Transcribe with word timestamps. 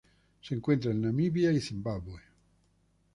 Se 0.41 0.55
encuentra 0.55 0.89
en 0.89 0.99
Namibia 1.01 1.51
y 1.51 1.61
Zimbabue. 1.61 2.23